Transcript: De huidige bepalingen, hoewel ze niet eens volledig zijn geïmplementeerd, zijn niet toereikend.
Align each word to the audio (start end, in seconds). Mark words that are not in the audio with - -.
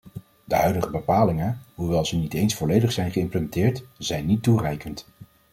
De 0.43 0.55
huidige 0.55 0.89
bepalingen, 0.89 1.59
hoewel 1.75 2.05
ze 2.05 2.17
niet 2.17 2.33
eens 2.33 2.55
volledig 2.55 2.91
zijn 2.91 3.11
geïmplementeerd, 3.11 3.83
zijn 3.97 4.25
niet 4.25 4.43
toereikend. 4.43 5.05